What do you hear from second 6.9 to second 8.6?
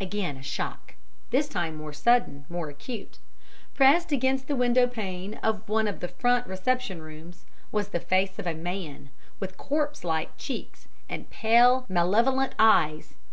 rooms was the face of a